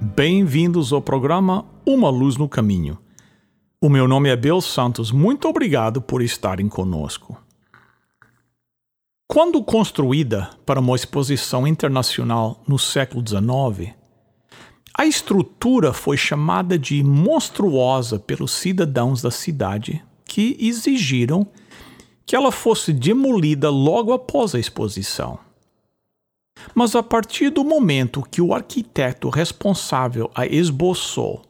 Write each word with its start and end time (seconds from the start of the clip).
Bem-vindos 0.00 0.92
ao 0.92 1.00
programa 1.00 1.64
Uma 1.86 2.10
Luz 2.10 2.36
no 2.36 2.48
Caminho. 2.48 2.98
O 3.80 3.88
meu 3.88 4.08
nome 4.08 4.28
é 4.28 4.36
Bill 4.36 4.60
Santos. 4.60 5.10
Muito 5.10 5.48
obrigado 5.48 6.02
por 6.02 6.20
estarem 6.20 6.68
conosco. 6.68 7.36
Quando 9.26 9.62
construída 9.62 10.50
para 10.66 10.80
uma 10.80 10.96
exposição 10.96 11.66
internacional 11.66 12.62
no 12.66 12.78
século 12.78 13.24
XIX, 13.26 13.94
a 14.96 15.06
estrutura 15.06 15.92
foi 15.92 16.16
chamada 16.16 16.78
de 16.78 17.02
monstruosa 17.02 18.18
pelos 18.18 18.52
cidadãos 18.52 19.22
da 19.22 19.30
cidade, 19.30 20.04
que 20.24 20.56
exigiram 20.60 21.46
que 22.26 22.36
ela 22.36 22.52
fosse 22.52 22.92
demolida 22.92 23.70
logo 23.70 24.12
após 24.12 24.54
a 24.54 24.58
exposição. 24.58 25.38
Mas 26.74 26.94
a 26.94 27.02
partir 27.02 27.50
do 27.50 27.64
momento 27.64 28.22
que 28.22 28.40
o 28.40 28.54
arquiteto 28.54 29.28
responsável 29.28 30.30
a 30.34 30.46
esboçou 30.46 31.42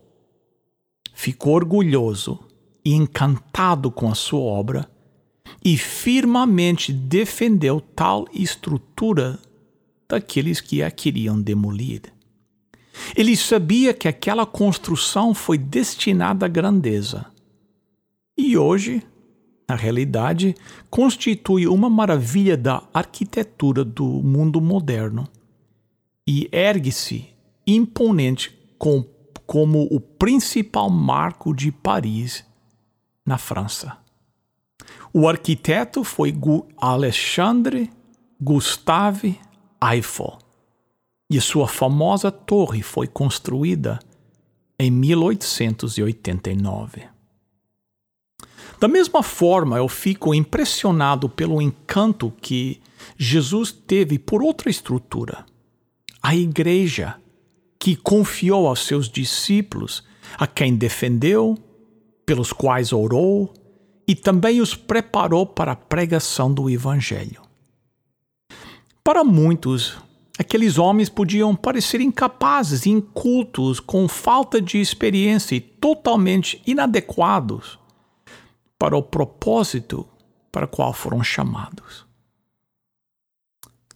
ficou 1.13 1.55
orgulhoso 1.55 2.41
e 2.85 2.93
encantado 2.93 3.91
com 3.91 4.11
a 4.11 4.15
sua 4.15 4.41
obra 4.41 4.91
e 5.65 5.77
firmemente 5.79 6.93
defendeu 6.93 7.81
tal 7.81 8.27
estrutura 8.33 9.39
daqueles 10.09 10.61
que 10.61 10.83
a 10.83 10.91
queriam 10.91 11.41
demolir. 11.41 12.03
Ele 13.17 13.37
sabia 13.37 13.93
que 13.93 14.07
aquela 14.07 14.47
construção 14.47 15.35
foi 15.35 15.59
destinada 15.59 16.47
à 16.47 16.49
grandeza. 16.49 17.27
E 18.37 18.57
hoje, 18.57 19.03
na 19.69 19.75
realidade, 19.75 20.55
constitui 20.91 21.67
uma 21.67 21.89
maravilha 21.89 22.57
da 22.57 22.83
arquitetura 22.93 23.85
do 23.85 24.05
mundo 24.05 24.61
moderno 24.61 25.27
e 26.27 26.49
ergue-se 26.53 27.29
imponente 27.67 28.57
com, 28.79 29.05
como 29.47 29.89
o 29.91 29.99
principal 29.99 30.91
marco 30.91 31.55
de 31.55 31.73
Paris, 31.73 32.45
na 33.25 33.39
França. 33.39 33.97
O 35.13 35.29
arquiteto 35.29 36.05
foi 36.05 36.35
Alexandre 36.77 37.91
Gustave 38.41 39.41
Eiffel 39.83 40.39
e 41.31 41.41
sua 41.41 41.67
famosa 41.67 42.31
torre 42.31 42.83
foi 42.83 43.07
construída 43.07 43.99
em 44.79 44.91
1889. 44.91 47.14
Da 48.85 48.89
mesma 48.89 49.23
forma, 49.23 49.79
eu 49.79 49.89
fico 49.89 50.35
impressionado 50.35 51.27
pelo 51.27 51.63
encanto 51.63 52.31
que 52.43 52.83
Jesus 53.17 53.73
teve 53.73 54.19
por 54.19 54.43
outra 54.43 54.69
estrutura. 54.69 55.47
A 56.23 56.37
igreja, 56.37 57.17
que 57.79 57.97
confiou 57.97 58.69
aos 58.69 58.85
seus 58.85 59.09
discípulos, 59.09 60.05
a 60.37 60.47
quem 60.47 60.77
defendeu, 60.77 61.57
pelos 62.27 62.53
quais 62.53 62.93
orou 62.93 63.55
e 64.07 64.15
também 64.15 64.61
os 64.61 64.75
preparou 64.75 65.47
para 65.47 65.73
a 65.73 65.77
pregação 65.77 66.53
do 66.53 66.69
Evangelho. 66.69 67.41
Para 69.03 69.25
muitos, 69.25 69.97
aqueles 70.39 70.77
homens 70.77 71.09
podiam 71.09 71.57
parecer 71.57 72.03
incapazes, 72.03 72.85
incultos, 72.85 73.81
com 73.81 74.07
falta 74.07 74.61
de 74.61 74.79
experiência 74.79 75.55
e 75.55 75.61
totalmente 75.61 76.61
inadequados 76.67 77.83
para 78.79 78.97
o 78.97 79.03
propósito 79.03 80.09
para 80.51 80.67
qual 80.67 80.93
foram 80.93 81.23
chamados. 81.23 82.07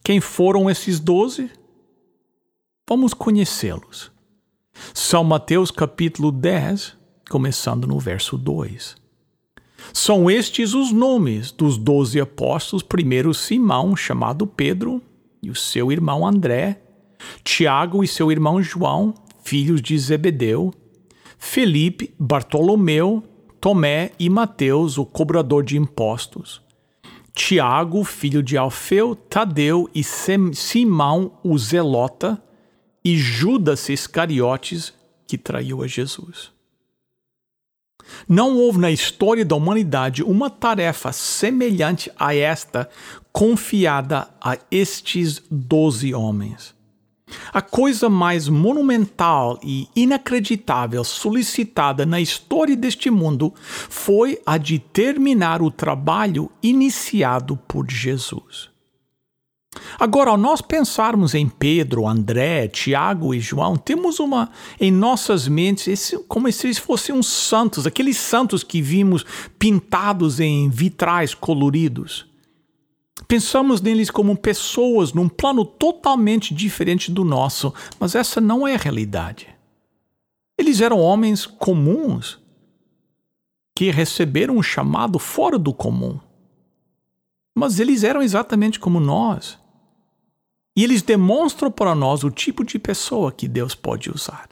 Quem 0.02 0.20
foram 0.20 0.70
esses 0.70 0.98
doze? 0.98 1.50
Vamos 2.88 3.12
conhecê-los. 3.12 4.10
São 4.94 5.22
Mateus 5.22 5.70
capítulo 5.70 6.32
10, 6.32 6.96
começando 7.28 7.86
no 7.86 7.98
verso 7.98 8.38
2. 8.38 8.96
São 9.92 10.30
estes 10.30 10.74
os 10.74 10.90
nomes 10.90 11.52
dos 11.52 11.76
doze 11.76 12.20
apóstolos: 12.20 12.82
primeiro 12.82 13.34
Simão, 13.34 13.94
chamado 13.94 14.46
Pedro, 14.46 15.02
e 15.42 15.50
o 15.50 15.54
seu 15.54 15.92
irmão 15.92 16.26
André, 16.26 16.80
Tiago 17.44 18.02
e 18.02 18.08
seu 18.08 18.32
irmão 18.32 18.62
João, 18.62 19.14
filhos 19.42 19.80
de 19.80 19.96
Zebedeu, 19.98 20.72
Felipe, 21.38 22.14
Bartolomeu, 22.18 23.22
Tomé 23.60 24.12
e 24.18 24.30
Mateus, 24.30 24.98
o 24.98 25.04
cobrador 25.04 25.64
de 25.64 25.76
impostos, 25.76 26.62
Tiago, 27.32 28.04
filho 28.04 28.42
de 28.42 28.56
Alfeu, 28.56 29.14
Tadeu 29.14 29.88
e 29.94 30.02
Simão, 30.02 31.32
o 31.42 31.56
zelota, 31.58 32.42
e 33.04 33.16
Judas 33.16 33.88
Iscariotes, 33.88 34.92
que 35.26 35.38
traiu 35.38 35.82
a 35.82 35.86
Jesus. 35.86 36.50
Não 38.28 38.56
houve 38.56 38.78
na 38.78 38.90
história 38.90 39.44
da 39.44 39.54
humanidade 39.54 40.22
uma 40.22 40.50
tarefa 40.50 41.12
semelhante 41.12 42.10
a 42.18 42.34
esta 42.34 42.88
confiada 43.32 44.28
a 44.40 44.58
estes 44.70 45.42
doze 45.50 46.14
homens. 46.14 46.74
A 47.52 47.60
coisa 47.60 48.08
mais 48.08 48.48
monumental 48.48 49.58
e 49.62 49.88
inacreditável 49.94 51.02
solicitada 51.04 52.04
na 52.04 52.20
história 52.20 52.76
deste 52.76 53.10
mundo 53.10 53.52
foi 53.88 54.40
a 54.44 54.58
de 54.58 54.78
terminar 54.78 55.62
o 55.62 55.70
trabalho 55.70 56.50
iniciado 56.62 57.56
por 57.68 57.90
Jesus. 57.90 58.70
Agora, 59.98 60.30
ao 60.30 60.36
nós 60.36 60.60
pensarmos 60.60 61.34
em 61.34 61.48
Pedro, 61.48 62.06
André, 62.06 62.68
Tiago 62.68 63.34
e 63.34 63.40
João, 63.40 63.76
temos 63.76 64.18
uma 64.18 64.50
em 64.80 64.90
nossas 64.90 65.46
mentes 65.46 66.14
como 66.26 66.50
se 66.50 66.66
eles 66.66 66.78
fossem 66.78 67.14
uns 67.14 67.26
santos, 67.26 67.86
aqueles 67.86 68.16
santos 68.16 68.62
que 68.62 68.80
vimos 68.80 69.24
pintados 69.58 70.40
em 70.40 70.68
vitrais 70.68 71.34
coloridos. 71.34 72.27
Pensamos 73.28 73.82
neles 73.82 74.10
como 74.10 74.34
pessoas 74.34 75.12
num 75.12 75.28
plano 75.28 75.62
totalmente 75.62 76.54
diferente 76.54 77.12
do 77.12 77.24
nosso, 77.24 77.74
mas 78.00 78.14
essa 78.14 78.40
não 78.40 78.66
é 78.66 78.74
a 78.74 78.78
realidade. 78.78 79.54
Eles 80.56 80.80
eram 80.80 80.98
homens 80.98 81.44
comuns 81.44 82.40
que 83.76 83.90
receberam 83.90 84.56
um 84.56 84.62
chamado 84.62 85.18
fora 85.18 85.58
do 85.58 85.74
comum. 85.74 86.18
Mas 87.54 87.78
eles 87.78 88.02
eram 88.02 88.22
exatamente 88.22 88.80
como 88.80 88.98
nós. 88.98 89.58
E 90.74 90.82
eles 90.82 91.02
demonstram 91.02 91.70
para 91.70 91.94
nós 91.94 92.24
o 92.24 92.30
tipo 92.30 92.64
de 92.64 92.78
pessoa 92.78 93.30
que 93.30 93.46
Deus 93.46 93.74
pode 93.74 94.10
usar. 94.10 94.48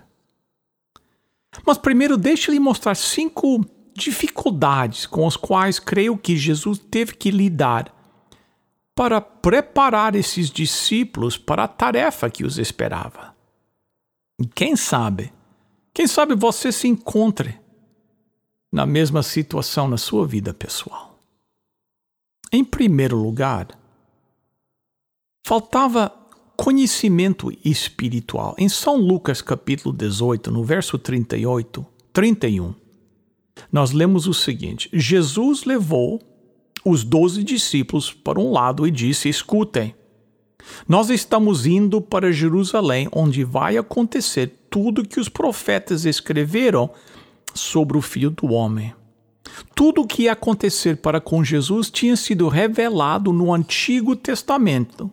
Mas 1.66 1.78
primeiro, 1.78 2.19
deixe-lhe 2.19 2.60
mostrar 2.60 2.94
cinco 2.94 3.64
dificuldades 3.94 5.06
com 5.06 5.26
as 5.26 5.37
quais 5.37 5.79
creio 5.79 6.19
que 6.19 6.37
Jesus 6.37 6.79
teve 6.79 7.14
que 7.14 7.31
lidar 7.31 7.95
para 8.96 9.20
preparar 9.20 10.16
esses 10.16 10.50
discípulos 10.50 11.37
para 11.37 11.64
a 11.64 11.69
tarefa 11.69 12.31
que 12.31 12.44
os 12.44 12.56
esperava. 12.56 13.37
Quem 14.54 14.75
sabe, 14.75 15.31
quem 15.93 16.06
sabe 16.06 16.34
você 16.34 16.72
se 16.72 16.88
encontre 16.88 17.60
na 18.72 18.87
mesma 18.87 19.22
situação 19.22 19.87
na 19.87 19.98
sua 19.98 20.26
vida 20.26 20.54
pessoal. 20.54 21.19
Em 22.50 22.64
primeiro 22.64 23.19
lugar, 23.19 23.69
faltava 25.46 26.10
conhecimento 26.56 27.52
espiritual. 27.62 28.54
Em 28.56 28.69
São 28.69 28.96
Lucas 28.96 29.43
capítulo 29.43 29.94
18, 29.94 30.50
no 30.50 30.64
verso 30.64 30.98
38, 30.98 31.87
31, 32.14 32.75
nós 33.70 33.93
lemos 33.93 34.26
o 34.26 34.32
seguinte: 34.32 34.88
Jesus 34.90 35.64
levou 35.64 36.36
os 36.87 37.03
doze 37.03 37.43
discípulos 37.43 38.12
para 38.12 38.38
um 38.38 38.53
lado 38.53 38.87
e 38.87 38.91
disse: 38.93 39.29
Escutem, 39.29 39.93
nós 40.88 41.11
estamos 41.11 41.67
indo 41.67 42.00
para 42.00 42.33
Jerusalém, 42.33 43.09
onde 43.11 43.43
vai 43.43 43.77
acontecer 43.77 44.53
tudo 44.71 45.06
que 45.06 45.19
os 45.19 45.29
profetas 45.29 46.05
escreveram 46.05 46.88
sobre 47.53 47.99
o 47.99 48.03
Filho 48.03 48.31
do 48.31 48.53
Homem. 48.53 48.94
Tudo 49.75 50.03
o 50.03 50.06
que 50.06 50.25
ia 50.25 50.33
acontecer 50.33 50.99
para 50.99 51.21
com 51.21 51.43
Jesus 51.43 51.91
tinha 51.91 52.17
sido 52.17 52.49
revelado 52.49 53.32
no 53.32 53.53
Antigo 53.53 54.15
Testamento. 54.15 55.11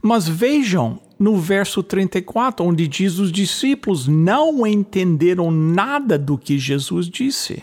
Mas 0.00 0.26
vejam 0.26 0.98
no 1.18 1.36
verso 1.36 1.82
34, 1.82 2.64
onde 2.64 2.88
diz: 2.88 3.18
os 3.18 3.30
discípulos 3.30 4.08
não 4.08 4.66
entenderam 4.66 5.50
nada 5.50 6.18
do 6.18 6.38
que 6.38 6.58
Jesus 6.58 7.06
disse. 7.06 7.62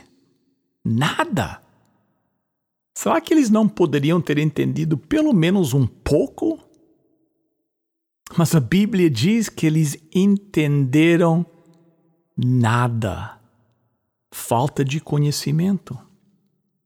Nada. 0.85 1.66
Será 2.97 3.21
que 3.21 3.31
eles 3.31 3.51
não 3.51 3.69
poderiam 3.69 4.19
ter 4.19 4.39
entendido 4.39 4.97
pelo 4.97 5.31
menos 5.31 5.71
um 5.71 5.85
pouco? 5.85 6.57
Mas 8.35 8.55
a 8.55 8.59
Bíblia 8.59 9.07
diz 9.07 9.49
que 9.49 9.67
eles 9.67 9.95
entenderam 10.11 11.45
nada. 12.35 13.39
Falta 14.31 14.83
de 14.83 14.99
conhecimento. 14.99 15.95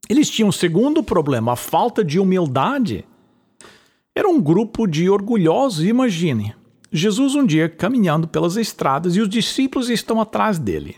Eles 0.09 0.29
tinham 0.29 0.49
um 0.49 0.51
segundo 0.51 1.01
problema, 1.01 1.53
a 1.53 1.55
falta 1.55 2.03
de 2.03 2.19
humildade. 2.19 3.05
Era 4.13 4.27
um 4.27 4.41
grupo 4.41 4.87
de 4.87 5.09
orgulhosos, 5.09 5.85
imagine. 5.85 6.53
Jesus 6.91 7.35
um 7.35 7.45
dia 7.45 7.69
caminhando 7.69 8.27
pelas 8.27 8.57
estradas 8.57 9.15
e 9.15 9.21
os 9.21 9.29
discípulos 9.29 9.89
estão 9.89 10.19
atrás 10.19 10.59
dele. 10.59 10.97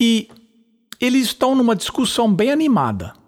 E 0.00 0.30
eles 0.98 1.26
estão 1.26 1.54
numa 1.54 1.76
discussão 1.76 2.32
bem 2.32 2.50
animada. 2.50 3.20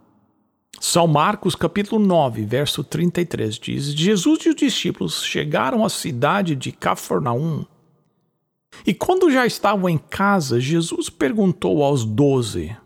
São 0.81 1.07
Marcos 1.07 1.55
capítulo 1.55 2.05
9, 2.05 2.45
verso 2.45 2.85
33 2.85 3.59
diz: 3.59 3.85
Jesus 3.87 4.41
e 4.45 4.49
os 4.51 4.57
discípulos 4.57 5.25
chegaram 5.25 5.85
à 5.85 5.89
cidade 5.89 6.55
de 6.55 6.73
Cafarnaum. 6.73 7.65
E 8.87 8.93
quando 8.93 9.31
já 9.31 9.47
estavam 9.47 9.89
em 9.89 9.99
casa, 9.99 10.61
Jesus 10.61 11.09
perguntou 11.09 11.83
aos 11.83 12.05
doze: 12.05 12.77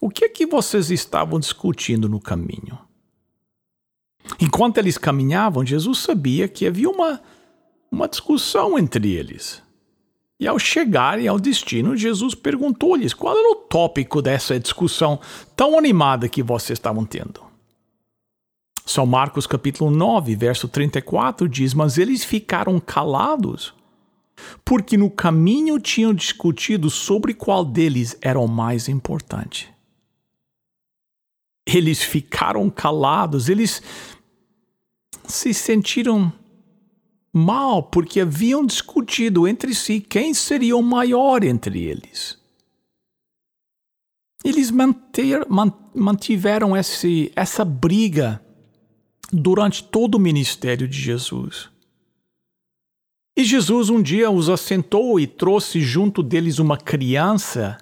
O 0.00 0.10
que 0.10 0.24
é 0.24 0.28
que 0.28 0.46
vocês 0.46 0.90
estavam 0.90 1.38
discutindo 1.38 2.08
no 2.08 2.20
caminho? 2.20 2.78
Enquanto 4.40 4.78
eles 4.78 4.98
caminhavam, 4.98 5.64
Jesus 5.64 5.98
sabia 5.98 6.48
que 6.48 6.66
havia 6.66 6.88
uma, 6.88 7.20
uma 7.90 8.08
discussão 8.08 8.78
entre 8.78 9.12
eles. 9.12 9.62
E 10.40 10.48
ao 10.48 10.58
chegarem 10.58 11.28
ao 11.28 11.38
destino, 11.38 11.94
Jesus 11.94 12.34
perguntou-lhes 12.34 13.12
qual 13.12 13.36
era 13.36 13.50
o 13.50 13.56
tópico 13.56 14.22
dessa 14.22 14.58
discussão 14.58 15.20
tão 15.54 15.78
animada 15.78 16.30
que 16.30 16.42
vocês 16.42 16.78
estavam 16.78 17.04
tendo. 17.04 17.42
São 18.86 19.04
Marcos 19.04 19.46
capítulo 19.46 19.90
9, 19.90 20.34
verso 20.34 20.66
34 20.66 21.46
diz: 21.46 21.74
Mas 21.74 21.98
eles 21.98 22.24
ficaram 22.24 22.80
calados, 22.80 23.74
porque 24.64 24.96
no 24.96 25.10
caminho 25.10 25.78
tinham 25.78 26.14
discutido 26.14 26.88
sobre 26.88 27.34
qual 27.34 27.62
deles 27.62 28.16
era 28.22 28.40
o 28.40 28.48
mais 28.48 28.88
importante. 28.88 29.70
Eles 31.66 32.02
ficaram 32.02 32.70
calados, 32.70 33.50
eles 33.50 33.82
se 35.26 35.52
sentiram 35.52 36.32
mal 37.32 37.82
porque 37.82 38.20
haviam 38.20 38.64
discutido 38.64 39.46
entre 39.46 39.74
si 39.74 40.00
quem 40.00 40.34
seria 40.34 40.76
o 40.76 40.82
maior 40.82 41.44
entre 41.44 41.82
eles. 41.84 42.38
Eles 44.44 44.70
manter, 44.70 45.46
mantiveram 45.94 46.76
esse, 46.76 47.30
essa 47.36 47.64
briga 47.64 48.44
durante 49.32 49.84
todo 49.84 50.14
o 50.14 50.20
ministério 50.20 50.88
de 50.88 50.98
Jesus. 50.98 51.68
E 53.36 53.44
Jesus 53.44 53.90
um 53.90 54.02
dia 54.02 54.30
os 54.30 54.48
assentou 54.48 55.20
e 55.20 55.26
trouxe 55.26 55.80
junto 55.80 56.22
deles 56.22 56.58
uma 56.58 56.76
criança 56.76 57.78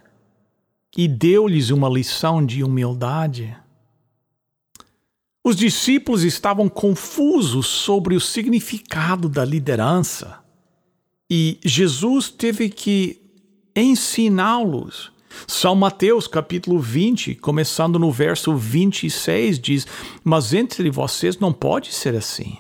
e 0.96 1.08
deu-lhes 1.08 1.70
uma 1.70 1.88
lição 1.88 2.44
de 2.44 2.62
humildade. 2.62 3.56
Os 5.48 5.56
discípulos 5.56 6.24
estavam 6.24 6.68
confusos 6.68 7.66
sobre 7.66 8.14
o 8.14 8.20
significado 8.20 9.30
da 9.30 9.46
liderança 9.46 10.44
e 11.30 11.58
Jesus 11.64 12.28
teve 12.28 12.68
que 12.68 13.18
ensiná-los. 13.74 15.10
São 15.46 15.74
Mateus 15.74 16.26
capítulo 16.28 16.78
20, 16.78 17.34
começando 17.36 17.98
no 17.98 18.12
verso 18.12 18.54
26, 18.54 19.58
diz: 19.58 19.86
Mas 20.22 20.52
entre 20.52 20.90
vocês 20.90 21.38
não 21.38 21.50
pode 21.50 21.94
ser 21.94 22.14
assim. 22.14 22.58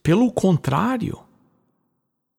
Pelo 0.00 0.30
contrário, 0.30 1.18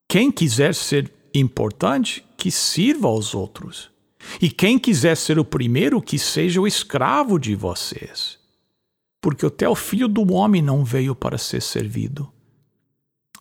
quem 0.08 0.32
quiser 0.32 0.74
ser 0.74 1.12
importante, 1.34 2.26
que 2.38 2.50
sirva 2.50 3.10
aos 3.10 3.36
outros. 3.36 3.92
E 4.42 4.50
quem 4.50 4.80
quiser 4.80 5.18
ser 5.18 5.38
o 5.38 5.44
primeiro, 5.44 6.02
que 6.02 6.18
seja 6.18 6.62
o 6.62 6.66
escravo 6.66 7.38
de 7.38 7.54
vocês 7.54 8.45
porque 9.26 9.48
até 9.48 9.68
o 9.68 9.74
filho 9.74 10.08
do 10.08 10.32
homem 10.32 10.62
não 10.62 10.86
veio 10.86 11.16
para 11.16 11.36
ser 11.36 11.60
servido, 11.60 12.32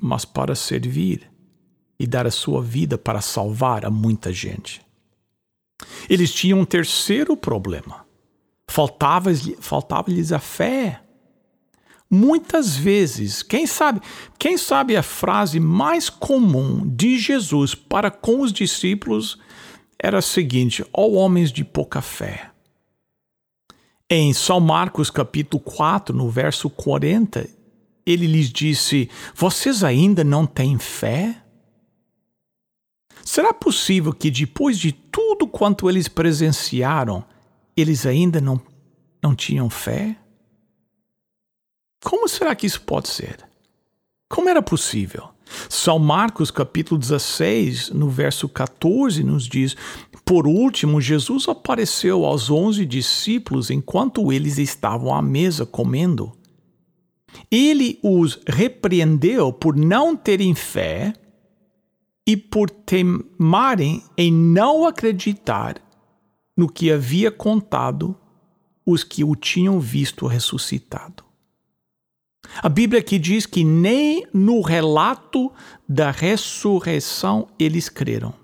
mas 0.00 0.24
para 0.24 0.54
servir 0.54 1.30
e 2.00 2.06
dar 2.06 2.26
a 2.26 2.30
sua 2.30 2.62
vida 2.62 2.96
para 2.96 3.20
salvar 3.20 3.84
a 3.84 3.90
muita 3.90 4.32
gente. 4.32 4.80
Eles 6.08 6.32
tinham 6.32 6.60
um 6.60 6.64
terceiro 6.64 7.36
problema. 7.36 8.06
Faltava-lhes 8.66 9.56
faltava 9.60 10.10
a 10.34 10.38
fé. 10.38 11.02
Muitas 12.08 12.74
vezes, 12.74 13.42
quem 13.42 13.66
sabe, 13.66 14.00
quem 14.38 14.56
sabe 14.56 14.96
a 14.96 15.02
frase 15.02 15.60
mais 15.60 16.08
comum 16.08 16.80
de 16.82 17.18
Jesus 17.18 17.74
para 17.74 18.10
com 18.10 18.40
os 18.40 18.54
discípulos 18.54 19.38
era 19.98 20.20
a 20.20 20.22
seguinte: 20.22 20.82
ó 20.94 21.02
oh, 21.02 21.12
homens 21.16 21.52
de 21.52 21.62
pouca 21.62 22.00
fé. 22.00 22.53
Em 24.10 24.34
São 24.34 24.60
Marcos 24.60 25.10
capítulo 25.10 25.62
4, 25.62 26.14
no 26.14 26.28
verso 26.28 26.68
40, 26.68 27.48
ele 28.04 28.26
lhes 28.26 28.50
disse: 28.50 29.10
Vocês 29.34 29.82
ainda 29.82 30.22
não 30.22 30.46
têm 30.46 30.78
fé? 30.78 31.42
Será 33.24 33.54
possível 33.54 34.12
que 34.12 34.30
depois 34.30 34.78
de 34.78 34.92
tudo 34.92 35.48
quanto 35.48 35.88
eles 35.88 36.06
presenciaram, 36.06 37.24
eles 37.74 38.04
ainda 38.04 38.40
não, 38.40 38.60
não 39.22 39.34
tinham 39.34 39.70
fé? 39.70 40.16
Como 42.04 42.28
será 42.28 42.54
que 42.54 42.66
isso 42.66 42.82
pode 42.82 43.08
ser? 43.08 43.48
Como 44.28 44.50
era 44.50 44.60
possível? 44.60 45.33
São 45.68 45.98
Marcos 45.98 46.50
capítulo 46.50 46.98
16, 46.98 47.90
no 47.90 48.08
verso 48.08 48.48
14, 48.48 49.22
nos 49.22 49.46
diz: 49.46 49.76
Por 50.24 50.46
último, 50.46 51.00
Jesus 51.00 51.48
apareceu 51.48 52.24
aos 52.24 52.50
onze 52.50 52.86
discípulos 52.86 53.70
enquanto 53.70 54.32
eles 54.32 54.58
estavam 54.58 55.14
à 55.14 55.20
mesa 55.20 55.66
comendo. 55.66 56.32
Ele 57.50 57.98
os 58.02 58.38
repreendeu 58.46 59.52
por 59.52 59.76
não 59.76 60.16
terem 60.16 60.54
fé 60.54 61.12
e 62.26 62.36
por 62.36 62.70
temarem 62.70 64.02
em 64.16 64.32
não 64.32 64.86
acreditar 64.86 65.76
no 66.56 66.70
que 66.70 66.90
havia 66.90 67.30
contado 67.30 68.16
os 68.86 69.02
que 69.02 69.24
o 69.24 69.34
tinham 69.34 69.80
visto 69.80 70.26
ressuscitado. 70.26 71.23
A 72.62 72.68
Bíblia 72.68 73.00
aqui 73.00 73.18
diz 73.18 73.46
que 73.46 73.64
nem 73.64 74.26
no 74.32 74.60
relato 74.60 75.52
da 75.88 76.10
ressurreição 76.10 77.48
eles 77.58 77.88
creram. 77.88 78.34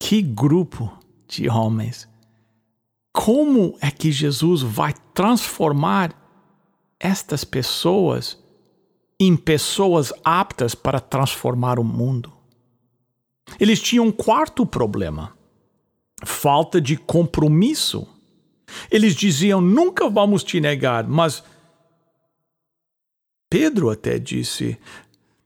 Que 0.00 0.20
grupo 0.20 0.92
de 1.28 1.48
homens! 1.48 2.08
Como 3.12 3.76
é 3.80 3.90
que 3.90 4.10
Jesus 4.10 4.62
vai 4.62 4.94
transformar 5.14 6.12
estas 6.98 7.44
pessoas 7.44 8.38
em 9.20 9.36
pessoas 9.36 10.12
aptas 10.24 10.74
para 10.74 10.98
transformar 10.98 11.78
o 11.78 11.84
mundo? 11.84 12.32
Eles 13.60 13.80
tinham 13.80 14.06
um 14.06 14.12
quarto 14.12 14.64
problema: 14.66 15.36
falta 16.24 16.80
de 16.80 16.96
compromisso. 16.96 18.08
Eles 18.90 19.14
diziam: 19.14 19.60
nunca 19.60 20.08
vamos 20.08 20.42
te 20.42 20.58
negar, 20.58 21.06
mas 21.06 21.44
Pedro 23.52 23.90
até 23.90 24.18
disse: 24.18 24.78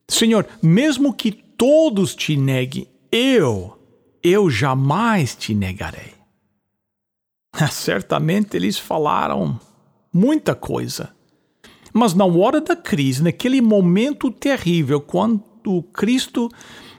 Senhor, 0.06 0.46
mesmo 0.62 1.12
que 1.12 1.32
todos 1.32 2.14
te 2.14 2.36
neguem, 2.36 2.86
eu, 3.10 3.76
eu 4.22 4.48
jamais 4.48 5.34
te 5.34 5.52
negarei. 5.52 6.14
Certamente 7.68 8.56
eles 8.56 8.78
falaram 8.78 9.58
muita 10.12 10.54
coisa. 10.54 11.12
Mas 11.92 12.14
na 12.14 12.24
hora 12.24 12.60
da 12.60 12.76
crise, 12.76 13.24
naquele 13.24 13.60
momento 13.60 14.30
terrível, 14.30 15.00
quando 15.00 15.82
Cristo 15.92 16.48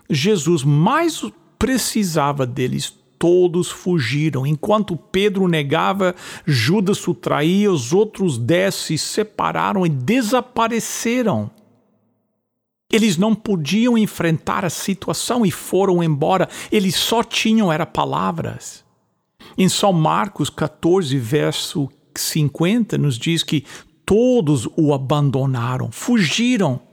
Jesus 0.10 0.62
mais 0.66 1.24
precisava 1.58 2.46
deles, 2.46 2.94
todos 3.20 3.70
fugiram. 3.70 4.46
Enquanto 4.46 4.96
Pedro 4.96 5.48
negava, 5.48 6.16
Judas 6.46 7.08
o 7.08 7.14
traía, 7.14 7.72
os 7.72 7.94
outros 7.94 8.38
dez 8.38 8.76
se 8.76 8.98
separaram 8.98 9.86
e 9.86 9.90
desapareceram. 9.90 11.50
Eles 12.92 13.18
não 13.18 13.36
podiam 13.36 13.98
enfrentar 13.98 14.64
a 14.64 14.70
situação 14.70 15.46
e 15.46 15.52
foram 15.52 16.04
embora. 16.04 16.48
Eles 16.72 16.96
só 16.96 17.22
tinham 17.24 17.72
era 17.72 17.86
palavras. 17.86 18.86
Em 19.58 19.68
São 19.68 19.92
Marcos 19.92 20.50
14, 20.50 21.18
verso 21.18 21.90
50, 22.16 22.98
nos 22.98 23.18
diz 23.18 23.44
que 23.44 23.66
todos 24.06 24.68
o 24.78 24.94
abandonaram, 24.94 25.92
fugiram. 25.92 26.87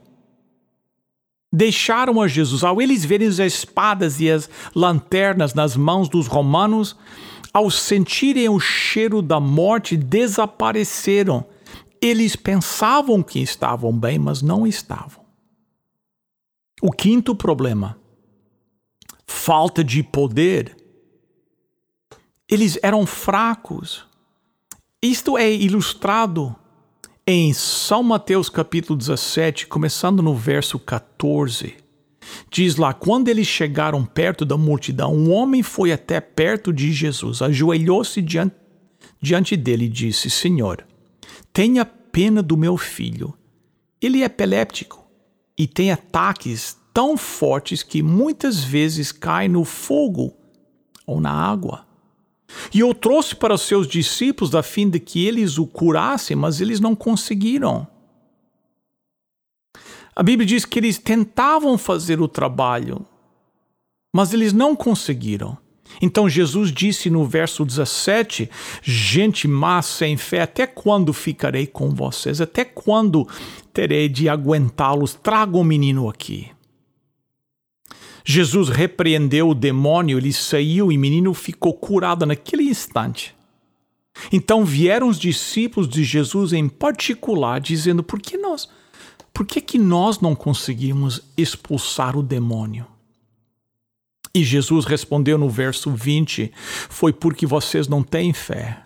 Deixaram 1.55 2.19
a 2.19 2.27
Jesus. 2.27 2.65
Ao 2.65 2.81
eles 2.81 3.05
verem 3.05 3.29
as 3.29 3.39
espadas 3.39 4.19
e 4.19 4.29
as 4.29 4.49
lanternas 4.75 5.53
nas 5.53 5.77
mãos 5.77 6.09
dos 6.09 6.27
romanos, 6.27 6.97
ao 7.53 7.71
sentirem 7.71 8.49
o 8.49 8.59
cheiro 8.59 9.21
da 9.21 9.39
morte, 9.39 9.95
desapareceram. 9.95 11.45
Eles 12.01 12.35
pensavam 12.35 13.23
que 13.23 13.39
estavam 13.39 13.97
bem, 13.97 14.19
mas 14.19 14.41
não 14.41 14.67
estavam. 14.67 15.23
O 16.81 16.91
quinto 16.91 17.33
problema: 17.33 17.97
falta 19.25 19.81
de 19.81 20.03
poder. 20.03 20.75
Eles 22.49 22.77
eram 22.83 23.05
fracos. 23.05 24.05
Isto 25.01 25.37
é 25.37 25.49
ilustrado 25.49 26.53
em 27.27 27.53
São 27.53 28.03
Mateus 28.03 28.49
capítulo 28.49 28.95
17, 28.95 29.65
começando 29.65 30.21
no 30.21 30.35
verso 30.35 30.77
14. 30.77 31.73
Diz 32.51 32.75
lá: 32.75 32.93
quando 32.93 33.29
eles 33.29 33.47
chegaram 33.47 34.05
perto 34.05 34.45
da 34.45 34.55
multidão, 34.55 35.15
um 35.15 35.31
homem 35.31 35.63
foi 35.63 35.91
até 35.91 36.21
perto 36.21 36.71
de 36.71 36.91
Jesus, 36.91 37.41
ajoelhou-se 37.41 38.21
diante, 38.21 38.55
diante 39.19 39.57
dele 39.57 39.85
e 39.85 39.89
disse: 39.89 40.29
Senhor, 40.29 40.85
tenha 41.51 41.83
pena 41.83 42.43
do 42.43 42.55
meu 42.55 42.77
filho. 42.77 43.33
Ele 43.99 44.21
é 44.21 44.25
epiléptico 44.25 45.03
e 45.57 45.65
tem 45.65 45.91
ataques 45.91 46.77
tão 46.93 47.17
fortes 47.17 47.81
que 47.81 48.03
muitas 48.03 48.63
vezes 48.63 49.11
cai 49.11 49.47
no 49.47 49.65
fogo 49.65 50.31
ou 51.07 51.19
na 51.19 51.31
água. 51.31 51.87
E 52.73 52.79
eu 52.79 52.93
trouxe 52.93 53.35
para 53.35 53.53
os 53.53 53.61
seus 53.61 53.87
discípulos 53.87 54.55
a 54.55 54.63
fim 54.63 54.89
de 54.89 54.99
que 54.99 55.25
eles 55.25 55.57
o 55.57 55.65
curassem, 55.65 56.35
mas 56.35 56.61
eles 56.61 56.79
não 56.79 56.95
conseguiram. 56.95 57.87
A 60.15 60.23
Bíblia 60.23 60.45
diz 60.45 60.63
que 60.63 60.79
eles 60.79 60.97
tentavam 60.97 61.77
fazer 61.77 62.21
o 62.21 62.27
trabalho, 62.27 63.05
mas 64.13 64.33
eles 64.33 64.53
não 64.53 64.75
conseguiram. 64.75 65.57
Então 66.01 66.29
Jesus 66.29 66.71
disse 66.71 67.09
no 67.09 67.25
verso 67.25 67.65
17: 67.65 68.49
Gente 68.81 69.47
má 69.47 69.81
sem 69.81 70.17
fé, 70.17 70.41
até 70.41 70.65
quando 70.65 71.13
ficarei 71.13 71.67
com 71.67 71.89
vocês? 71.89 72.41
Até 72.41 72.63
quando 72.63 73.27
terei 73.73 74.07
de 74.07 74.29
aguentá-los? 74.29 75.13
Traga 75.13 75.57
o 75.57 75.63
menino 75.63 76.09
aqui. 76.09 76.54
Jesus 78.25 78.69
repreendeu 78.69 79.49
o 79.49 79.55
demônio, 79.55 80.17
ele 80.17 80.33
saiu 80.33 80.91
e 80.91 80.97
o 80.97 80.99
menino 80.99 81.31
ficou 81.33 81.73
curado 81.73 82.25
naquele 82.25 82.63
instante. 82.63 83.35
Então 84.31 84.65
vieram 84.65 85.07
os 85.07 85.19
discípulos 85.19 85.87
de 85.87 86.03
Jesus 86.03 86.51
em 86.51 86.67
particular, 86.67 87.61
dizendo: 87.61 88.01
Por 88.01 88.19
que 88.19 88.37
nós, 88.37 88.67
por 89.31 89.45
que, 89.45 89.61
que 89.61 89.77
nós 89.77 90.19
não 90.19 90.33
conseguimos 90.33 91.21
expulsar 91.37 92.17
o 92.17 92.23
demônio? 92.23 92.87
E 94.33 94.43
Jesus 94.43 94.85
respondeu 94.85 95.37
no 95.37 95.49
verso 95.49 95.91
20: 95.91 96.51
Foi 96.89 97.13
porque 97.13 97.45
vocês 97.45 97.87
não 97.87 98.01
têm 98.01 98.33
fé. 98.33 98.84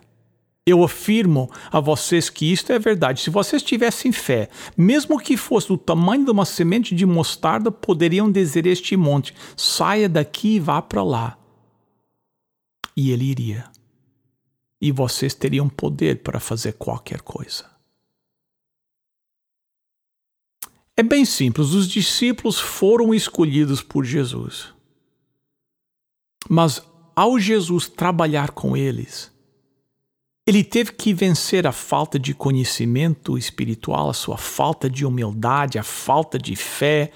Eu 0.70 0.84
afirmo 0.84 1.50
a 1.72 1.80
vocês 1.80 2.30
que 2.30 2.52
isto 2.52 2.72
é 2.72 2.78
verdade. 2.78 3.22
Se 3.22 3.32
vocês 3.32 3.64
tivessem 3.64 4.12
fé, 4.12 4.50
mesmo 4.78 5.20
que 5.20 5.36
fosse 5.36 5.68
do 5.68 5.80
tamanho 5.80 6.24
de 6.24 6.30
uma 6.30 6.46
semente 6.46 6.94
de 6.94 7.08
mostarda, 7.08 7.72
poderiam 7.72 8.32
dizer 8.32 8.68
este 8.68 8.96
monte: 8.96 9.34
saia 9.58 10.08
daqui 10.08 10.58
e 10.58 10.60
vá 10.60 10.80
para 10.80 11.02
lá. 11.04 11.40
E 12.96 13.10
ele 13.10 13.26
iria. 13.26 13.68
E 14.80 14.92
vocês 14.92 15.34
teriam 15.34 15.68
poder 15.68 16.22
para 16.22 16.40
fazer 16.40 16.74
qualquer 16.74 17.22
coisa. 17.22 17.66
É 20.96 21.02
bem 21.02 21.26
simples, 21.26 21.70
os 21.70 21.88
discípulos 21.88 22.60
foram 22.60 23.12
escolhidos 23.12 23.82
por 23.82 24.06
Jesus. 24.06 24.72
Mas 26.48 26.80
ao 27.16 27.40
Jesus 27.40 27.88
trabalhar 27.88 28.52
com 28.52 28.78
eles, 28.78 29.29
ele 30.50 30.64
teve 30.64 30.94
que 30.94 31.14
vencer 31.14 31.68
a 31.68 31.72
falta 31.72 32.18
de 32.18 32.34
conhecimento 32.34 33.38
espiritual, 33.38 34.10
a 34.10 34.16
sua 34.16 34.36
falta 34.36 34.90
de 34.90 35.06
humildade, 35.06 35.78
a 35.78 35.84
falta 35.84 36.40
de 36.40 36.56
fé, 36.56 37.12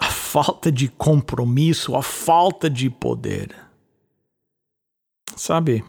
a 0.00 0.10
falta 0.10 0.72
de 0.72 0.88
compromisso, 0.88 1.94
a 1.94 2.02
falta 2.02 2.70
de 2.70 2.88
poder. 2.88 3.54
Sabe, 5.36 5.84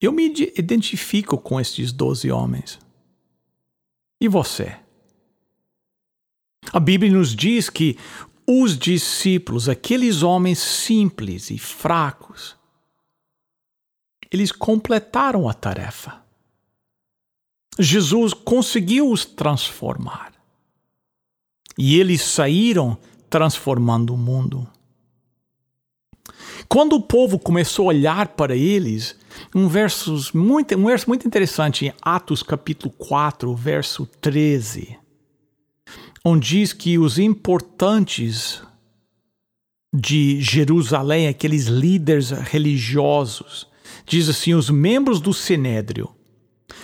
eu 0.00 0.10
me 0.10 0.26
identifico 0.56 1.38
com 1.38 1.60
estes 1.60 1.92
doze 1.92 2.32
homens. 2.32 2.80
E 4.20 4.26
você? 4.26 4.76
A 6.72 6.80
Bíblia 6.80 7.12
nos 7.12 7.32
diz 7.32 7.70
que 7.70 7.96
os 8.44 8.76
discípulos, 8.76 9.68
aqueles 9.68 10.24
homens 10.24 10.58
simples 10.58 11.48
e 11.48 11.58
fracos, 11.58 12.57
eles 14.30 14.52
completaram 14.52 15.48
a 15.48 15.54
tarefa. 15.54 16.22
Jesus 17.78 18.34
conseguiu 18.34 19.10
os 19.10 19.24
transformar. 19.24 20.32
E 21.76 21.98
eles 21.98 22.22
saíram 22.22 22.98
transformando 23.30 24.12
o 24.14 24.18
mundo. 24.18 24.66
Quando 26.68 26.94
o 26.94 27.00
povo 27.00 27.38
começou 27.38 27.86
a 27.86 27.88
olhar 27.88 28.28
para 28.28 28.56
eles, 28.56 29.16
um 29.54 29.68
verso 29.68 30.16
muito, 30.34 30.76
um 30.76 30.86
verso 30.86 31.08
muito 31.08 31.26
interessante 31.26 31.86
em 31.86 31.94
Atos 32.02 32.42
capítulo 32.42 32.92
4, 32.98 33.54
verso 33.54 34.06
13, 34.20 34.98
onde 36.24 36.48
diz 36.48 36.72
que 36.72 36.98
os 36.98 37.18
importantes 37.18 38.60
de 39.94 40.40
Jerusalém, 40.40 41.28
aqueles 41.28 41.66
líderes 41.66 42.30
religiosos, 42.30 43.67
Diz 44.06 44.28
assim: 44.28 44.54
os 44.54 44.70
membros 44.70 45.20
do 45.20 45.32
Sinédrio 45.32 46.10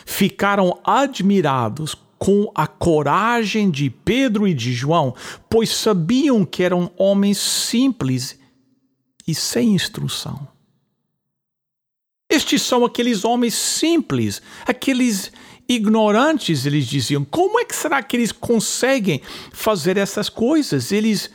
ficaram 0.07 0.79
admirados 0.85 1.97
com 2.19 2.51
a 2.55 2.67
coragem 2.67 3.71
de 3.71 3.91
Pedro 3.91 4.49
e 4.49 4.55
de 4.55 4.73
João, 4.73 5.15
pois 5.49 5.71
sabiam 5.71 6.45
que 6.45 6.63
eram 6.63 6.91
homens 6.97 7.39
simples 7.39 8.39
e 9.27 9.35
sem 9.35 9.75
instrução. 9.75 10.49
Estes 12.31 12.63
são 12.63 12.85
aqueles 12.85 13.25
homens 13.25 13.55
simples, 13.55 14.41
aqueles 14.67 15.31
ignorantes, 15.69 16.67
eles 16.67 16.87
diziam. 16.87 17.25
Como 17.25 17.61
é 17.61 17.65
que 17.65 17.77
será 17.77 18.03
que 18.03 18.17
eles 18.17 18.33
conseguem 18.33 19.21
fazer 19.53 19.97
essas 19.97 20.29
coisas? 20.29 20.93
Eles 20.93 21.31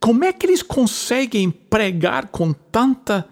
como 0.00 0.24
é 0.24 0.32
que 0.32 0.46
eles 0.46 0.62
conseguem 0.62 1.50
pregar 1.50 2.28
com 2.28 2.54
tanta 2.54 3.28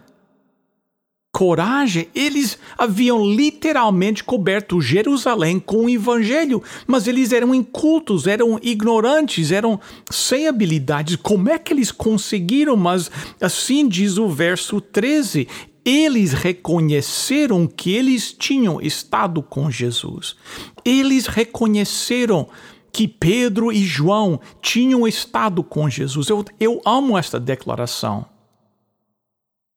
coragem, 1.32 2.08
eles 2.14 2.58
haviam 2.76 3.24
literalmente 3.24 4.24
coberto 4.24 4.80
Jerusalém 4.80 5.60
com 5.60 5.84
o 5.84 5.90
evangelho, 5.90 6.62
mas 6.86 7.06
eles 7.06 7.32
eram 7.32 7.54
incultos, 7.54 8.26
eram 8.26 8.58
ignorantes, 8.62 9.52
eram 9.52 9.78
sem 10.10 10.48
habilidades. 10.48 11.16
Como 11.16 11.48
é 11.48 11.58
que 11.58 11.72
eles 11.72 11.92
conseguiram? 11.92 12.76
Mas 12.76 13.10
assim 13.40 13.86
diz 13.86 14.18
o 14.18 14.28
verso 14.28 14.80
13: 14.80 15.46
eles 15.84 16.32
reconheceram 16.32 17.66
que 17.66 17.92
eles 17.92 18.32
tinham 18.32 18.80
estado 18.80 19.42
com 19.42 19.70
Jesus. 19.70 20.36
Eles 20.84 21.26
reconheceram 21.26 22.48
que 22.92 23.06
Pedro 23.06 23.70
e 23.70 23.84
João 23.84 24.40
tinham 24.60 25.06
estado 25.06 25.62
com 25.62 25.88
Jesus. 25.88 26.28
Eu, 26.28 26.44
eu 26.58 26.82
amo 26.84 27.16
esta 27.16 27.38
declaração. 27.38 28.26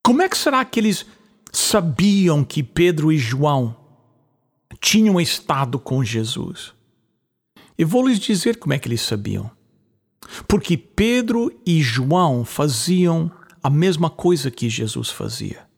Como 0.03 0.21
é 0.21 0.27
que 0.27 0.37
será 0.37 0.65
que 0.65 0.79
eles 0.79 1.05
sabiam 1.51 2.43
que 2.43 2.63
Pedro 2.63 3.11
e 3.11 3.17
João 3.17 3.75
tinham 4.79 5.19
estado 5.19 5.77
com 5.77 6.03
Jesus. 6.03 6.73
E 7.77 7.83
vou 7.83 8.07
lhes 8.07 8.19
dizer 8.19 8.57
como 8.57 8.73
é 8.73 8.79
que 8.79 8.87
eles 8.87 9.01
sabiam. 9.01 9.49
Porque 10.47 10.77
Pedro 10.77 11.51
e 11.65 11.81
João 11.81 12.45
faziam 12.45 13.31
a 13.61 13.69
mesma 13.69 14.09
coisa 14.09 14.49
que 14.49 14.69
Jesus 14.69 15.09
fazia. 15.09 15.69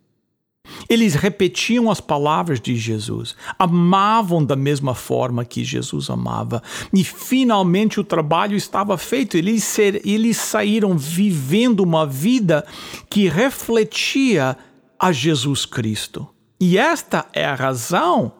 Eles 0.90 1.14
repetiam 1.14 1.92
as 1.92 2.00
palavras 2.00 2.60
de 2.60 2.76
Jesus, 2.76 3.36
amavam 3.60 4.44
da 4.44 4.56
mesma 4.56 4.96
forma 4.96 5.44
que 5.44 5.64
Jesus 5.64 6.10
amava, 6.10 6.62
e 6.94 7.04
finalmente 7.04 8.00
o 8.00 8.04
trabalho 8.04 8.56
estava 8.56 8.98
feito. 8.98 9.38
Eles, 9.38 9.78
eles 9.80 10.38
saíram 10.38 10.98
vivendo 10.98 11.82
uma 11.82 12.06
vida 12.06 12.66
que 13.10 13.28
refletia 13.28 14.58
a 15.04 15.12
Jesus 15.12 15.66
Cristo. 15.66 16.30
E 16.62 16.78
esta 16.78 17.28
é 17.34 17.44
a 17.44 17.56
razão 17.56 18.32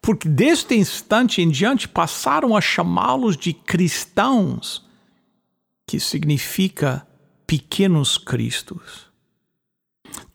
porque 0.00 0.28
deste 0.28 0.76
instante 0.76 1.42
em 1.42 1.50
diante 1.50 1.88
passaram 1.88 2.56
a 2.56 2.60
chamá-los 2.60 3.36
de 3.36 3.52
cristãos, 3.52 4.86
que 5.84 5.98
significa 5.98 7.04
pequenos 7.44 8.16
cristos. 8.16 9.10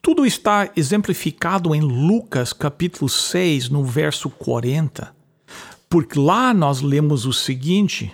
Tudo 0.01 0.25
está 0.25 0.69
exemplificado 0.75 1.73
em 1.73 1.79
Lucas 1.79 2.51
capítulo 2.51 3.07
6, 3.07 3.69
no 3.69 3.85
verso 3.85 4.29
40, 4.29 5.15
Porque 5.89 6.19
lá 6.19 6.53
nós 6.53 6.81
lemos 6.81 7.25
o 7.25 7.31
seguinte: 7.31 8.11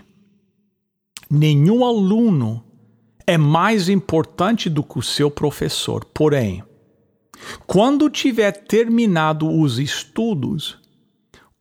nenhum 1.28 1.84
aluno 1.84 2.64
é 3.26 3.40
mais 3.40 3.90
importante 3.90 4.70
do 4.70 4.84
que 4.84 5.00
o 5.00 5.02
seu 5.02 5.32
professor. 5.32 6.06
Porém, 6.06 6.64
quando 7.66 8.10
tiver 8.10 8.52
terminado 8.52 9.50
os 9.50 9.80
estudos, 9.80 10.78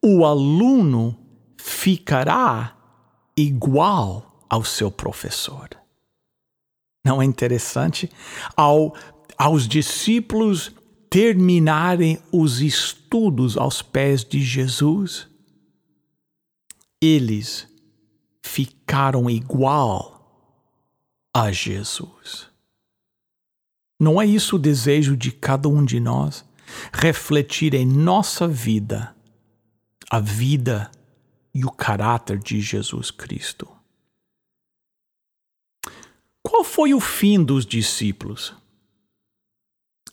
o 0.03 0.25
aluno 0.25 1.17
ficará 1.57 2.77
igual 3.37 4.45
ao 4.49 4.65
seu 4.65 4.91
professor. 4.91 5.69
Não 7.05 7.21
é 7.21 7.25
interessante? 7.25 8.11
Ao, 8.57 8.95
aos 9.37 9.67
discípulos 9.67 10.73
terminarem 11.11 12.19
os 12.33 12.61
estudos 12.61 13.57
aos 13.57 13.83
pés 13.83 14.25
de 14.25 14.41
Jesus, 14.41 15.29
eles 17.01 17.69
ficaram 18.43 19.29
igual 19.29 20.12
a 21.35 21.51
Jesus. 21.51 22.51
Não 24.02 24.21
é 24.21 24.26
isso 24.26 24.56
o 24.56 24.59
desejo 24.59 25.16
de 25.16 25.30
cada 25.30 25.68
um 25.68 25.85
de 25.85 26.00
nós? 26.00 26.44
Refletir 26.92 27.73
em 27.73 27.87
nossa 27.87 28.49
vida 28.49 29.14
a 30.11 30.18
vida 30.18 30.90
e 31.54 31.64
o 31.64 31.71
caráter 31.71 32.37
de 32.37 32.61
Jesus 32.61 33.12
Cristo. 33.12 33.71
Qual 36.42 36.64
foi 36.64 36.92
o 36.92 36.99
fim 36.99 37.44
dos 37.44 37.64
discípulos? 37.64 38.52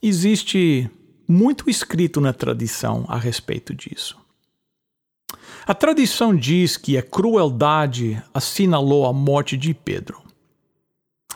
Existe 0.03 0.88
muito 1.27 1.67
escrito 1.67 2.22
na 2.22 2.31
tradição 2.31 3.05
a 3.08 3.17
respeito 3.17 3.74
disso. 3.74 4.19
A 5.65 5.74
tradição 5.74 6.36
diz 6.36 6.77
que 6.77 6.96
a 6.96 7.01
crueldade 7.01 8.22
assinalou 8.31 9.08
a 9.08 9.12
morte 9.12 9.58
de 9.58 9.74
Pedro. 9.74 10.29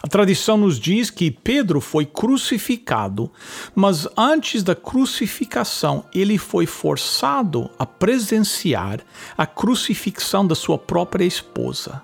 A 0.05 0.09
tradição 0.09 0.57
nos 0.57 0.77
diz 0.77 1.09
que 1.09 1.31
Pedro 1.31 1.79
foi 1.79 2.05
crucificado, 2.05 3.31
mas 3.73 4.05
antes 4.17 4.61
da 4.61 4.75
crucificação 4.75 6.03
ele 6.13 6.37
foi 6.37 6.65
forçado 6.65 7.69
a 7.79 7.85
presenciar 7.85 8.99
a 9.37 9.45
crucifixão 9.45 10.45
da 10.45 10.55
sua 10.55 10.77
própria 10.77 11.23
esposa. 11.23 12.01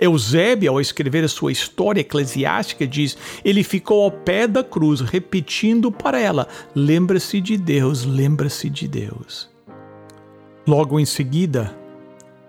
Eusébio, 0.00 0.72
ao 0.72 0.80
escrever 0.80 1.22
a 1.22 1.28
sua 1.28 1.52
história 1.52 2.00
eclesiástica, 2.00 2.84
diz: 2.84 3.16
ele 3.44 3.62
ficou 3.62 4.02
ao 4.02 4.10
pé 4.10 4.48
da 4.48 4.64
cruz, 4.64 5.00
repetindo 5.00 5.92
para 5.92 6.18
ela: 6.18 6.48
lembra-se 6.74 7.40
de 7.40 7.56
Deus, 7.56 8.04
lembra-se 8.04 8.68
de 8.68 8.88
Deus. 8.88 9.48
Logo 10.66 10.98
em 10.98 11.06
seguida, 11.06 11.76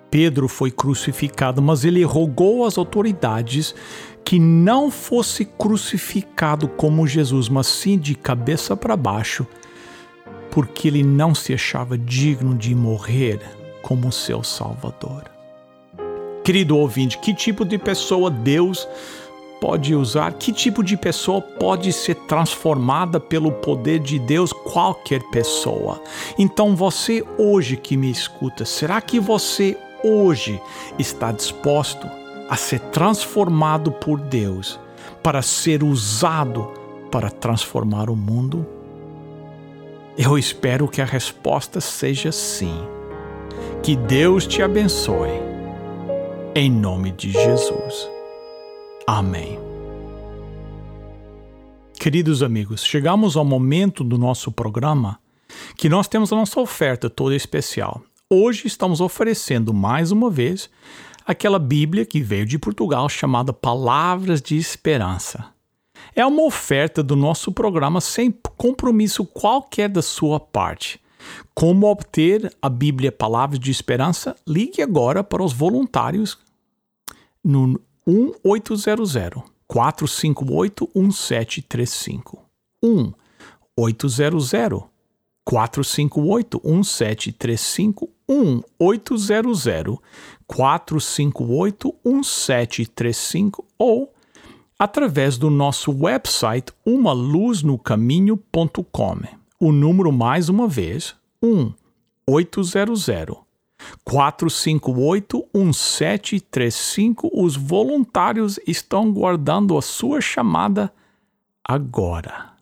Pedro 0.09 0.47
foi 0.47 0.71
crucificado, 0.71 1.61
mas 1.61 1.85
ele 1.85 2.03
rogou 2.03 2.65
às 2.65 2.77
autoridades 2.77 3.75
que 4.29 4.37
não 4.37 4.91
fosse 4.91 5.43
crucificado 5.43 6.67
como 6.67 7.07
Jesus, 7.07 7.49
mas 7.49 7.65
sim 7.65 7.97
de 7.97 8.13
cabeça 8.13 8.77
para 8.77 8.95
baixo, 8.95 9.43
porque 10.51 10.87
ele 10.87 11.01
não 11.01 11.33
se 11.33 11.51
achava 11.51 11.97
digno 11.97 12.53
de 12.53 12.75
morrer 12.75 13.41
como 13.81 14.11
seu 14.11 14.43
Salvador. 14.43 15.23
Querido 16.43 16.77
ouvinte, 16.77 17.17
que 17.17 17.33
tipo 17.33 17.65
de 17.65 17.79
pessoa 17.79 18.29
Deus 18.29 18.87
pode 19.59 19.95
usar? 19.95 20.33
Que 20.33 20.53
tipo 20.53 20.83
de 20.83 20.95
pessoa 20.95 21.41
pode 21.41 21.91
ser 21.91 22.13
transformada 22.13 23.19
pelo 23.19 23.51
poder 23.51 23.97
de 23.97 24.19
Deus? 24.19 24.53
Qualquer 24.53 25.23
pessoa. 25.31 25.99
Então, 26.37 26.75
você 26.75 27.25
hoje 27.35 27.75
que 27.75 27.97
me 27.97 28.11
escuta, 28.11 28.63
será 28.63 29.01
que 29.01 29.19
você 29.19 29.75
hoje 30.03 30.61
está 30.99 31.31
disposto 31.31 32.07
a 32.49 32.55
ser 32.55 32.79
transformado 32.79 33.91
por 33.91 34.19
Deus 34.19 34.79
para 35.21 35.41
ser 35.41 35.83
usado 35.83 36.71
para 37.11 37.29
transformar 37.29 38.09
o 38.09 38.15
mundo? 38.15 38.65
Eu 40.17 40.37
espero 40.37 40.87
que 40.87 41.01
a 41.01 41.05
resposta 41.05 41.79
seja 41.79 42.31
sim. 42.31 42.75
Que 43.83 43.95
Deus 43.95 44.45
te 44.45 44.61
abençoe. 44.61 45.29
Em 46.55 46.69
nome 46.69 47.11
de 47.11 47.31
Jesus. 47.31 48.09
Amém. 49.07 49.59
Queridos 51.99 52.41
amigos, 52.41 52.83
chegamos 52.83 53.37
ao 53.37 53.45
momento 53.45 54.03
do 54.03 54.17
nosso 54.17 54.51
programa 54.51 55.19
que 55.75 55.89
nós 55.89 56.07
temos 56.07 56.31
a 56.31 56.35
nossa 56.35 56.59
oferta 56.59 57.09
toda 57.09 57.35
especial. 57.35 58.01
Hoje 58.29 58.67
estamos 58.67 59.01
oferecendo 59.01 59.73
mais 59.73 60.11
uma 60.11 60.29
vez 60.29 60.69
aquela 61.25 61.59
Bíblia 61.59 62.05
que 62.05 62.21
veio 62.21 62.45
de 62.45 62.57
Portugal 62.57 63.07
chamada 63.09 63.53
Palavras 63.53 64.41
de 64.41 64.57
Esperança. 64.57 65.45
É 66.15 66.25
uma 66.25 66.43
oferta 66.43 67.03
do 67.03 67.15
nosso 67.15 67.51
programa 67.51 68.01
sem 68.01 68.33
compromisso 68.57 69.25
qualquer 69.25 69.89
da 69.89 70.01
sua 70.01 70.39
parte. 70.39 70.99
Como 71.53 71.87
obter 71.87 72.51
a 72.61 72.69
Bíblia 72.69 73.11
Palavras 73.11 73.59
de 73.59 73.71
Esperança? 73.71 74.35
Ligue 74.47 74.81
agora 74.81 75.23
para 75.23 75.43
os 75.43 75.53
voluntários 75.53 76.37
no 77.43 77.79
1800 78.07 79.13
458 79.67 80.89
1735. 80.95 82.43
1 82.83 83.13
800 83.77 84.51
458 85.43 86.61
1735 86.63 88.09
1 88.29 88.61
800 88.77 89.63
458 90.47 91.95
1735 92.05 93.65
ou 93.77 94.13
através 94.77 95.37
do 95.37 95.49
nosso 95.49 95.91
website 95.91 96.71
umaluznocaminho.com. 96.85 99.17
O 99.59 99.71
número 99.71 100.11
mais 100.11 100.47
uma 100.47 100.67
vez 100.67 101.15
1 101.43 101.73
800 102.27 103.07
458 104.03 105.47
1735. 105.53 107.31
Os 107.33 107.55
voluntários 107.55 108.59
estão 108.67 109.11
guardando 109.11 109.75
a 109.77 109.81
sua 109.81 110.21
chamada 110.21 110.93
agora. 111.63 112.58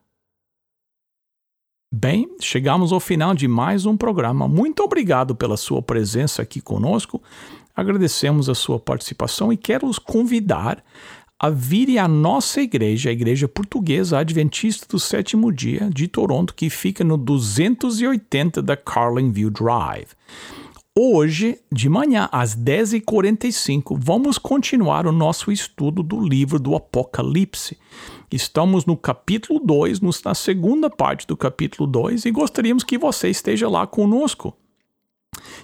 Bem, 1.89 2.27
chegamos 2.41 2.91
ao 2.91 2.99
final 2.99 3.33
de 3.33 3.47
mais 3.47 3.85
um 3.85 3.95
programa. 3.95 4.45
Muito 4.45 4.83
obrigado 4.83 5.33
pela 5.33 5.55
sua 5.55 5.81
presença 5.81 6.41
aqui 6.41 6.59
conosco. 6.59 7.23
Agradecemos 7.73 8.49
a 8.49 8.55
sua 8.55 8.77
participação 8.77 9.53
e 9.53 9.57
quero 9.57 9.87
os 9.87 9.97
convidar 9.97 10.83
a 11.39 11.49
virem 11.49 11.97
à 11.97 12.05
nossa 12.05 12.59
igreja, 12.59 13.09
a 13.09 13.13
Igreja 13.13 13.47
Portuguesa 13.47 14.17
Adventista 14.17 14.85
do 14.89 14.99
Sétimo 14.99 15.49
Dia 15.49 15.89
de 15.89 16.09
Toronto, 16.09 16.53
que 16.53 16.69
fica 16.69 17.05
no 17.05 17.15
280 17.15 18.61
da 18.61 18.75
Carlingview 18.75 19.49
Drive. 19.49 20.09
Hoje, 20.93 21.57
de 21.71 21.87
manhã, 21.87 22.27
às 22.33 22.53
10h45, 22.53 23.97
vamos 23.97 24.37
continuar 24.37 25.07
o 25.07 25.11
nosso 25.13 25.53
estudo 25.53 26.03
do 26.03 26.19
livro 26.19 26.59
do 26.59 26.75
Apocalipse. 26.75 27.77
Estamos 28.29 28.85
no 28.85 28.97
capítulo 28.97 29.57
2, 29.63 30.01
na 30.25 30.35
segunda 30.35 30.89
parte 30.89 31.25
do 31.25 31.37
capítulo 31.37 31.87
2, 31.87 32.25
e 32.25 32.31
gostaríamos 32.31 32.83
que 32.83 32.97
você 32.97 33.29
esteja 33.29 33.69
lá 33.69 33.87
conosco. 33.87 34.53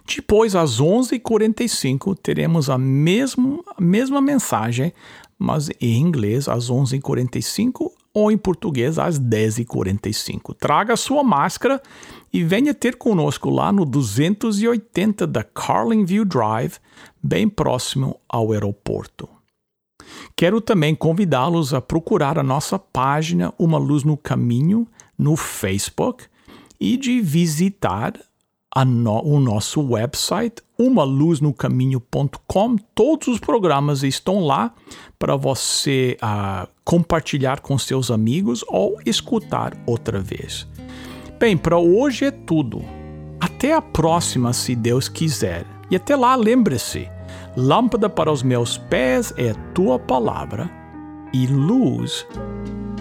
Depois, 0.08 0.56
às 0.56 0.80
11h45, 0.80 2.18
teremos 2.22 2.70
a 2.70 2.78
mesma, 2.78 3.60
a 3.76 3.82
mesma 3.82 4.22
mensagem, 4.22 4.94
mas 5.38 5.70
em 5.82 6.00
inglês, 6.00 6.48
às 6.48 6.70
11h45 6.70 7.92
ou 8.14 8.32
em 8.32 8.38
português, 8.38 8.98
às 8.98 9.20
10h45. 9.20 10.56
Traga 10.58 10.96
sua 10.96 11.22
máscara 11.22 11.82
e 12.32 12.44
venha 12.44 12.74
ter 12.74 12.96
conosco 12.96 13.50
lá 13.50 13.74
no 13.74 13.84
280 13.86 15.28
da 15.28 15.44
Carlingview 15.44 16.24
Drive, 16.24 16.78
bem 17.22 17.50
próximo 17.50 18.22
ao 18.30 18.54
aeroporto. 18.54 19.33
Quero 20.36 20.60
também 20.60 20.96
convidá-los 20.96 21.74
a 21.74 21.82
procurar 21.82 22.40
a 22.40 22.44
nossa 22.44 22.80
página 22.80 23.54
Uma 23.58 23.78
Luz 23.78 24.04
no 24.04 24.18
Caminho 24.18 24.88
no 25.18 25.36
Facebook 25.36 26.26
e 26.80 26.98
de 26.98 27.22
visitar 27.22 28.14
no, 28.84 29.22
o 29.24 29.40
nosso 29.40 29.80
website, 29.82 30.56
umaluznocaminho.com. 30.78 32.76
Todos 32.96 33.28
os 33.28 33.40
programas 33.40 34.02
estão 34.02 34.40
lá 34.40 34.74
para 35.20 35.36
você 35.36 36.18
uh, 36.24 36.68
compartilhar 36.84 37.60
com 37.60 37.78
seus 37.78 38.10
amigos 38.10 38.66
ou 38.68 38.98
escutar 39.06 39.78
outra 39.86 40.20
vez. 40.20 40.68
Bem, 41.40 41.56
para 41.56 41.78
hoje 41.78 42.26
é 42.26 42.32
tudo. 42.32 42.84
Até 43.40 43.74
a 43.74 43.82
próxima, 43.82 44.52
se 44.54 44.76
Deus 44.76 45.08
quiser. 45.08 45.66
E 45.92 45.96
até 45.96 46.16
lá, 46.16 46.36
lembre-se: 46.36 47.08
lâmpada 47.56 48.10
para 48.10 48.32
os 48.32 48.44
meus 48.44 48.78
pés 48.78 49.34
é 49.38 49.52
a 49.52 49.56
tua 49.74 50.00
palavra 50.00 50.70
e 51.34 51.48
luz 51.48 52.28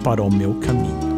para 0.03 0.21
o 0.21 0.33
meu 0.33 0.55
caminho. 0.55 1.12